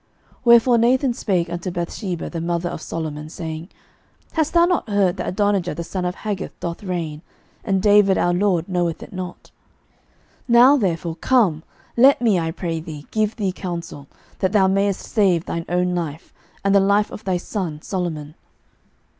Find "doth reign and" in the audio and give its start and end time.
6.59-7.83